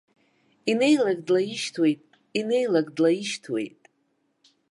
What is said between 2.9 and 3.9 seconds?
длаишьҭуеит.